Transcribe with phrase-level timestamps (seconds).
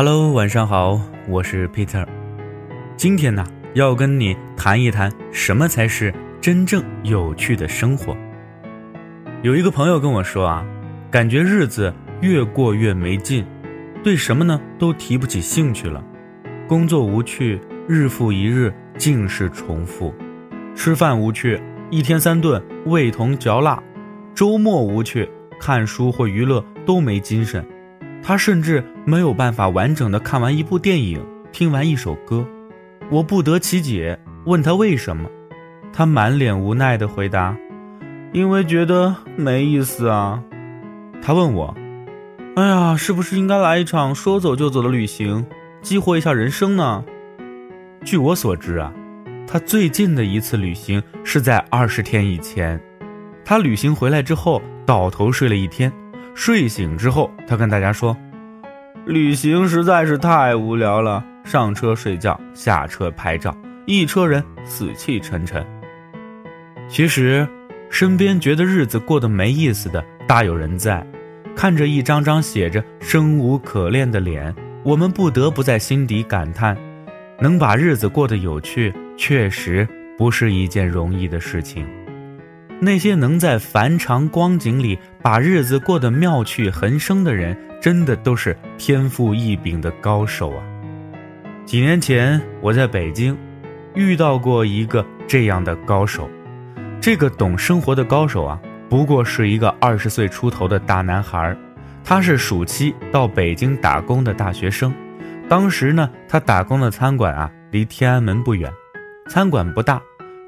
[0.00, 2.06] Hello，晚上好，我是 Peter。
[2.96, 3.44] 今天呢，
[3.74, 8.16] 要跟你谈一谈什么才是真正有趣的生活。
[9.42, 10.64] 有一个朋友跟我说啊，
[11.10, 13.44] 感觉日子越过越没劲，
[14.04, 16.00] 对什么呢都提不起兴趣了，
[16.68, 20.14] 工作无趣，日复一日，尽是重复；
[20.76, 21.60] 吃饭无趣，
[21.90, 23.82] 一天三顿，味同嚼蜡；
[24.32, 25.28] 周末无趣，
[25.58, 27.66] 看书或娱乐都没精神。
[28.28, 31.18] 他甚至没有办法完整的看完一部电影，
[31.50, 32.46] 听完一首歌。
[33.10, 35.26] 我不得其解，问他为什么，
[35.94, 37.56] 他满脸无奈的回答。
[38.34, 40.44] 因为觉得没意思啊，
[41.22, 41.74] 他问我
[42.56, 45.46] ：“哎呀，是不是应该来一场说走就走的旅行，
[45.80, 47.02] 激活一下人生呢？”
[48.04, 48.92] 据我所知啊，
[49.46, 52.78] 他最近的一次旅行是在二十天以前。
[53.42, 55.90] 他旅行回来之后倒头睡了一天，
[56.38, 58.16] 睡醒之后，他跟大家说
[59.04, 63.52] ：“旅行实在是太无聊了，上车睡觉，下车拍照，
[63.86, 65.66] 一车人死气沉沉。”
[66.88, 67.46] 其实。
[67.90, 71.04] 身边觉得日子过得没意思的大有人在，
[71.56, 76.76] 看着一张张写着生无可恋的脸，我们不得不在心底感叹：
[77.40, 81.88] 能把日子过得有趣，确实不是一件容易的事情。
[82.78, 84.98] 那些能在繁长光景里
[85.30, 90.64] 把日子过得妙趣横生的人，真的都是天赋异禀的高手啊！
[91.66, 93.36] 几年前我在北京
[93.94, 96.30] 遇到过一个这样的高手。
[96.98, 101.54] 这个懂生活的高手啊，不过是一个二十岁出头的大男孩
[102.02, 104.90] 他是暑期到北京打工的大学生。
[105.46, 108.72] 当时呢，他打工的餐馆啊，离天安门不远。
[109.28, 110.00] 餐馆不大，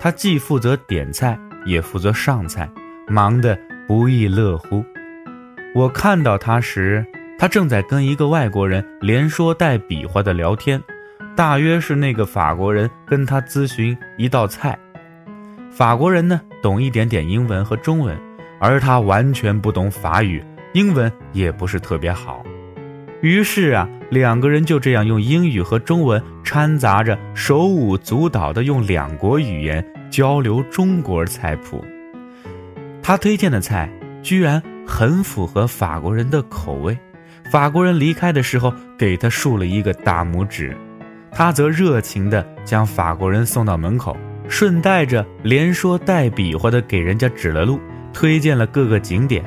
[0.00, 2.66] 他既负责点菜，也负责上菜，
[3.06, 3.54] 忙得
[3.86, 4.84] 不亦乐乎。
[5.74, 7.04] 我看到他时，
[7.38, 10.80] 他正在跟一个外国人连说带比划的聊天，
[11.34, 14.78] 大约是那个法国人跟他咨询一道菜。
[15.70, 18.18] 法国人呢，懂一点点英文和中文，
[18.60, 20.44] 而他完全不懂法语，
[20.74, 22.44] 英文也不是特别好。
[23.22, 31.82] 于是啊，两个人就这样用英语和中文掺杂着，手舞足蹈的用两国语言交流中国菜谱。
[33.02, 33.90] 他推荐的菜
[34.22, 36.96] 居然很符合法国人的口味，
[37.50, 40.76] 法国人离开的时候给他竖了一个大拇指，
[41.32, 44.16] 他则热情地将法国人送到门口。
[44.48, 47.80] 顺带着连说带比划的给人家指了路，
[48.12, 49.42] 推荐了各个景点。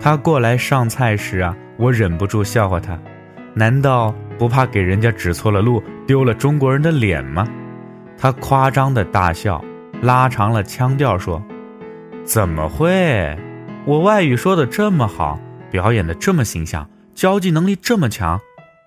[0.00, 2.96] 他过来上菜时啊，我忍不住笑话他：
[3.52, 7.44] 难道不怕给人家指错了路，丢了中国人的脸吗？
[8.16, 9.64] 他夸张的大笑，
[10.02, 11.42] 拉长了腔调说
[12.28, 13.34] ：“怎么会？
[13.86, 15.40] 我外语说的这么好，
[15.70, 18.38] 表演的这么形象，交际能力这么强，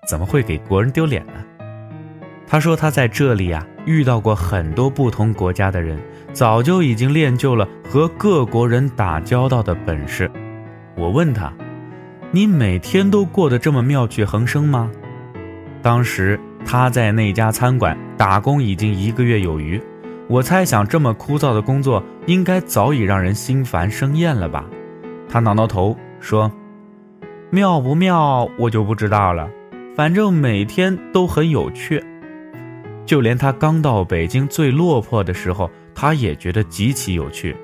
[0.08, 1.32] 怎么会给国人丢脸呢？”
[2.46, 3.66] 他说他在这里啊。
[3.84, 5.98] 遇到过很多不同国家的人，
[6.32, 10.30] 早就已经练就了和各国人打交道的本事。
[10.96, 11.52] 我问他
[12.30, 14.88] ：“你每天都过得这么妙趣横生吗？”
[15.82, 19.82] 当时他在那家餐馆打工已经一个月有余，
[20.28, 24.64] 我猜想这么枯燥的工作应该早已让人心烦生厌了吧。
[25.28, 26.50] 他挠挠头说
[27.50, 29.48] ：“妙不妙我就不知道了，
[29.94, 32.02] 反正每天都很有趣。”
[33.04, 37.54] 就连他刚到北京最落魄的时候，他也觉得极其有趣。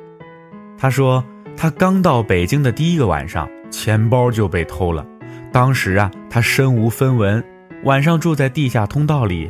[0.76, 1.25] 他说，
[1.56, 5.06] 他刚到北京的第一个晚上，钱包就被偷了。
[5.52, 7.42] 当时啊，他身无分文，
[7.84, 9.48] 晚上住在地下通道里。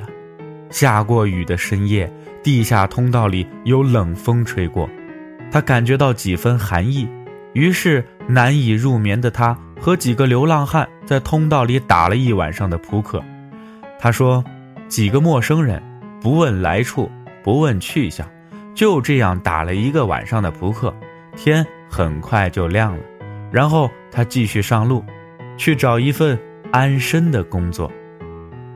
[0.71, 2.13] 下过雨的深夜，
[2.49, 4.89] 地下通道里有冷风吹过，
[5.53, 7.07] 他感觉到几分寒意。
[7.53, 13.23] 于是难以入眠的他和几个流浪汉在通道里打了一晚上的扑克。
[13.99, 14.43] 他说。
[14.89, 15.83] 几个陌生人，
[16.23, 17.11] 不问来处，
[17.45, 18.27] 不问去向，
[18.75, 20.95] 就这样打了一个晚上的扑克，
[21.37, 23.05] 天很快就亮了。
[23.53, 25.05] 然后他继续上路，
[25.59, 26.39] 去找一份
[26.73, 27.93] 安身的工作。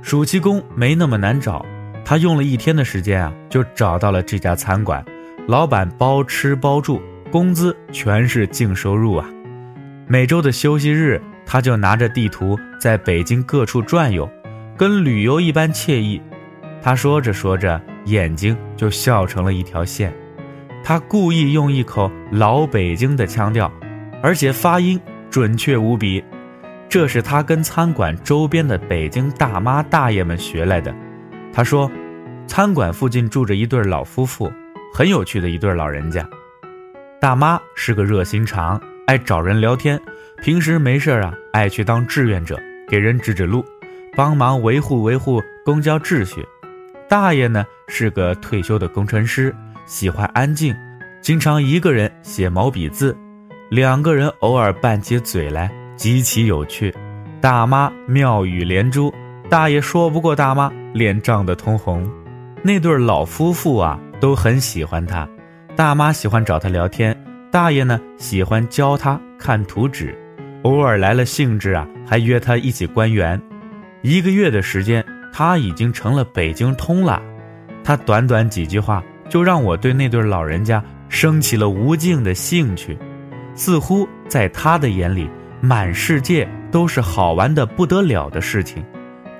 [0.02, 1.64] 暑期工没那么难找，
[2.04, 5.04] 他用了一天的时间啊，就找到了这家餐馆。
[5.48, 7.00] 老板包吃包住，
[7.30, 9.28] 工资全是净收入啊。
[10.06, 14.28] 每周的休息日，他就拿着地图在北京各处转悠。
[14.76, 16.20] 跟旅游一般惬意，
[16.80, 20.12] 他说着说着，眼睛就笑成了一条线。
[20.82, 23.70] 他故意用一口老北京的腔调，
[24.22, 25.00] 而且发音
[25.30, 26.24] 准确无比，
[26.88, 30.92] 这是他跟餐馆周边的北京大妈大爷们学来的。
[31.52, 31.90] 他说，
[32.46, 34.50] 餐馆附近住着一对老夫妇，
[34.94, 36.26] 很有趣的一对老人家。
[37.20, 40.00] 大妈是个热心肠，爱找人聊天，
[40.42, 42.58] 平时没事啊，爱去当志愿者，
[42.88, 43.64] 给人指指路。
[44.14, 46.46] 帮忙维护维护公交秩序。
[47.08, 49.54] 大爷呢是个退休的工程师，
[49.86, 50.74] 喜欢安静，
[51.22, 53.16] 经常一个人写毛笔字，
[53.70, 56.94] 两个人偶尔拌起嘴来，极其有趣。
[57.40, 59.10] 大妈妙语连珠，
[59.48, 62.08] 大爷说不过大妈，脸涨得通红。
[62.62, 65.28] 那对老夫妇啊都很喜欢他，
[65.76, 67.16] 大妈喜欢找他聊天，
[67.50, 70.16] 大爷呢喜欢教他看图纸，
[70.62, 73.40] 偶尔来了兴致啊还约他一起观园。
[74.02, 75.04] 一个月的时间。
[75.34, 77.22] 他已经成了北京通了，
[77.82, 82.98] 他短短几句话就让我对那对老人家升起了无尽的兴趣，
[83.54, 85.26] 似乎在他的眼里，
[85.62, 88.84] 满世界都是好玩的不得了的事情。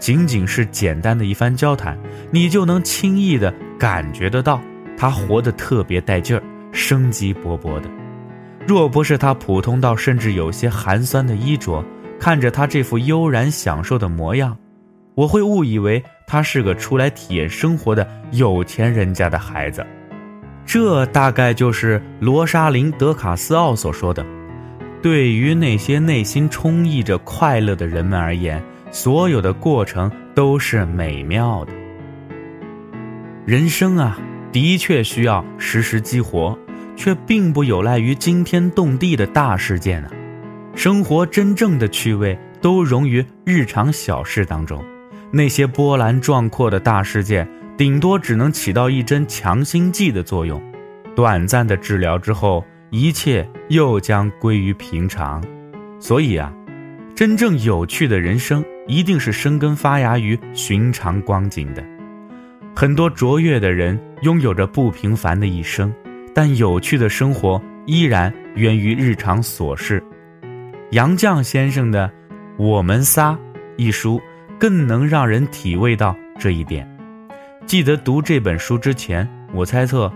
[0.02, 1.96] 仅仅是简单的一番交谈，
[2.32, 4.60] 你就能轻易地感觉得到
[4.98, 7.88] 他活得特别带劲儿，生机勃勃的。
[8.66, 11.84] 若不是他普通到甚至有些寒酸的衣着，
[12.18, 14.58] 看着他这副悠然享受的模样。
[15.14, 19.86] 我会误以为他是个出来体验生活的有钱人家的孩子，
[20.66, 24.26] 这大概就是罗莎琳·德卡斯奥所说的
[25.00, 28.60] ：“对于那些内心充溢着快乐的人们而言，
[28.92, 31.72] 所有的过程都是美妙的。”
[33.44, 34.16] 人生啊，
[34.52, 36.56] 的确需要时时激活，
[36.94, 40.10] 却并不有赖于惊天动地的大事件啊。
[40.76, 44.82] 生活真正的趣味都融于日常小事当中。
[45.32, 50.62] 那些波澜壮阔的大事件，顶多只能起到一针强心剂的作用，
[51.16, 55.42] 短暂的治疗之后，一切又将归于平常。
[55.98, 56.52] 所以啊，
[57.14, 61.84] 真正有趣的人生，一定是生根发芽于寻常光景的。
[62.74, 65.92] 很多卓越的人拥有着不平凡的一生，
[66.34, 70.02] 但有趣的生活依然源于日常琐事。
[70.90, 72.08] 杨绛先生的
[72.56, 73.32] 《我们仨》
[73.76, 74.20] 一书。
[74.58, 76.88] 更能让人体味到这一点。
[77.66, 80.08] 记得读这本书之前，我猜测，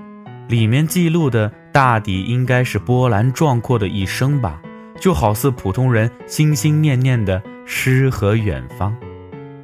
[0.46, 4.62] 里面记录的大抵应该是波澜壮阔的一生吧，
[5.00, 8.96] 就好似普通人心心念念的诗和远方。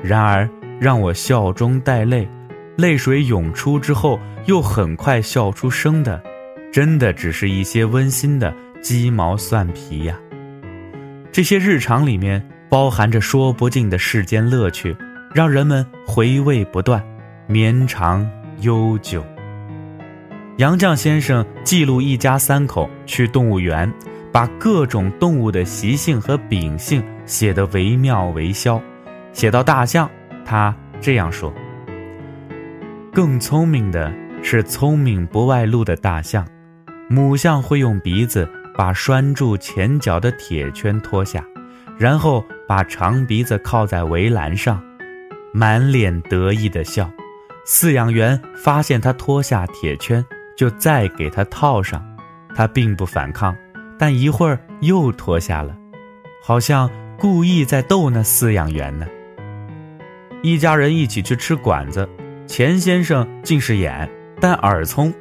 [0.03, 0.47] 然而，
[0.79, 2.29] 让我笑中带泪，
[2.77, 6.23] 泪水涌出之后又很快笑出声的，
[6.71, 10.19] 真的只是一些温馨的鸡毛蒜皮呀。
[11.31, 12.47] 这些日常里面。
[12.73, 14.97] 包含着说不尽的世间乐趣，
[15.35, 17.05] 让人们回味不断，
[17.47, 18.27] 绵长
[18.61, 19.23] 悠久。
[20.57, 23.93] 杨绛先生记录一家三口去动物园，
[24.33, 28.79] 把各种动物的习性和秉性写得惟妙惟肖。
[29.33, 30.09] 写到大象，
[30.45, 31.51] 他这样说
[33.11, 34.13] ：“更聪明的
[34.43, 36.47] 是聪明不外露的大象，
[37.09, 38.47] 母象会用鼻子
[38.77, 41.43] 把拴住前脚的铁圈脱下。”
[41.99, 44.83] 然后把长鼻子靠在围栏上，
[45.55, 47.11] 满脸得意的笑。
[47.67, 50.23] 饲养员发现他脱下铁圈，
[50.57, 52.05] 就再给他套上。
[52.55, 53.57] 他并不反抗，
[53.99, 55.75] 但一会儿又脱下了，
[56.43, 56.91] 好像
[57.23, 59.07] 故意在逗那饲养员呢。
[60.43, 62.09] 一家人一起去吃馆子，
[62.49, 64.11] 钱先生近视眼，
[64.41, 65.13] 但耳聪；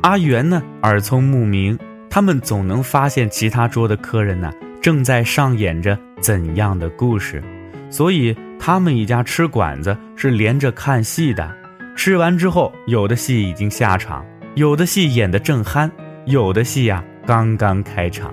[0.00, 1.78] 阿元呢，耳聪目明，
[2.08, 4.50] 他们总能发现其他桌的客人呢。
[4.80, 7.44] 正在上演着怎样的故事？
[7.90, 11.54] 所以他们一家吃馆子是连着看戏的。
[11.94, 15.90] 吃完之后，有的戏已经下场，有的戏演得正酣，
[16.24, 18.32] 有的戏呀刚刚开场。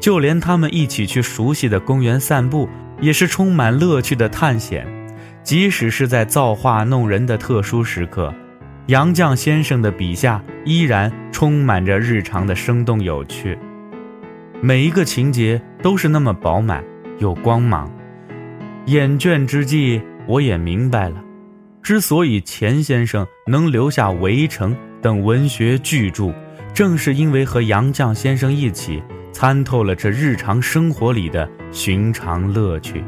[0.00, 2.68] 就连他们一起去熟悉的公园散步，
[3.00, 4.86] 也是充满乐趣的探险。
[5.42, 8.34] 即使是在造化弄人的特殊时刻，
[8.86, 13.58] 杨绛先生的笔下依然充满着日常的生动有趣。
[14.60, 16.84] 每一个情节都是那么饱满，
[17.18, 17.90] 有光芒。
[18.86, 21.16] 厌倦之际，我也明白了，
[21.82, 26.32] 之所以钱先生能留下《围城》等文学巨著，
[26.74, 33.04] 正是因为和杨绛先生一起参透了这日常生活里的寻常乐趣。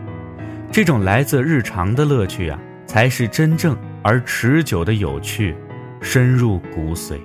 [0.71, 5.57] 这种来自日常的乐趣啊，才是真正而持久的有趣，
[6.01, 7.19] 深入骨髓。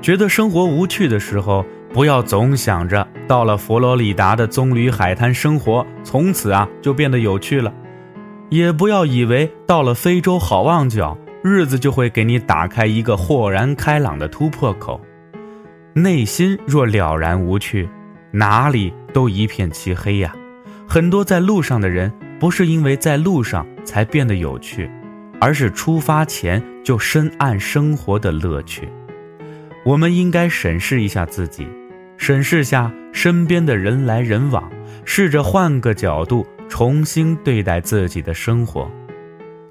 [0.00, 1.64] 觉得生活无趣的时候。
[1.92, 7.72] 不要总想着到了佛罗里达的棕榈海滩生活，从此啊就变得有趣了；
[8.48, 15.00] 也不要以为到了非洲好望角，日子就会给你打开一个豁然开朗的突破口。
[15.92, 17.88] 内心若了然无趣，
[18.30, 20.32] 哪里都一片漆黑呀。
[20.88, 24.90] 很多在路上的人，不是因为在路上才变得有趣，
[25.40, 28.88] 而是出发前就深谙生活的乐趣。
[29.84, 31.66] 我们应该审视一下自己。
[32.16, 34.70] 审视下身边的人来人往，
[35.04, 38.90] 试着换个角度重新对待自己的生活。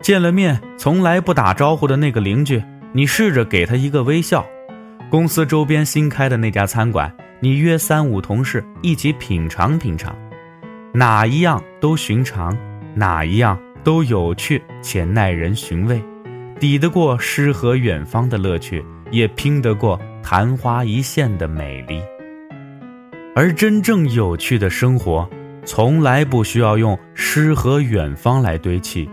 [0.02, 4.44] 见了面从来不打招呼的那个邻居，你试着给他一个微笑；
[5.10, 10.16] 公司周边新开的那家餐馆，你约三五同事一起品尝品尝。
[10.94, 12.56] 哪一样都寻常，
[12.94, 16.00] 哪一样都有趣且耐人寻味，
[16.60, 22.00] 抵得过诗和远方的乐趣，也拼得过昙花一现的美丽。
[23.36, 25.28] 而真正有趣的生活，
[25.66, 29.10] 从来不需要用诗和远方来堆砌，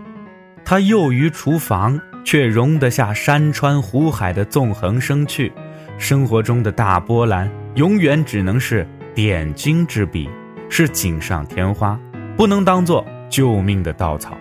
[0.63, 5.51] 它囿于厨房，却容得下山川湖海的纵横生趣。
[5.97, 10.29] 生活中的大波澜，永远只能是点睛之笔。
[10.69, 11.97] 是锦上添花，
[12.35, 14.37] 不能当做救命的稻草。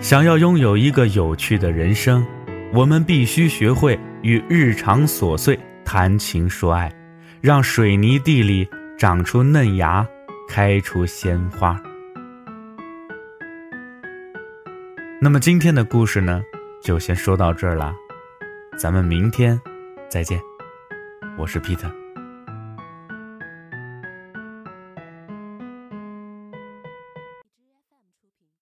[0.00, 2.22] 想要拥有一个有趣的人生，
[2.74, 6.92] 我们必须学会与日常琐碎谈情说爱，
[7.40, 10.06] 让水泥地里长出嫩芽，
[10.46, 11.80] 开出鲜花。
[15.22, 16.42] 那么今天的故事呢，
[16.82, 17.94] 就先说到这儿啦，
[18.78, 19.58] 咱们明天
[20.08, 20.40] 再见。
[21.38, 22.05] 我是 Peter。